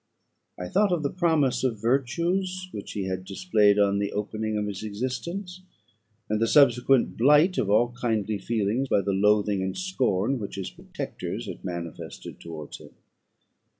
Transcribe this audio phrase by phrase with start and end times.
[0.57, 4.65] I thought of the promise of virtues which he had displayed on the opening of
[4.65, 5.61] his existence,
[6.27, 10.71] and the subsequent blight of all kindly feeling by the loathing and scorn which his
[10.71, 12.95] protectors had manifested towards him.